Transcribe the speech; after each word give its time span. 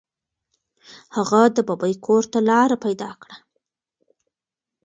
هغه 1.15 1.41
د 1.55 1.57
ببۍ 1.67 1.93
کور 2.05 2.23
ته 2.31 2.39
لاره 2.47 2.77
پیدا 2.85 3.11
کړه. 3.21 3.35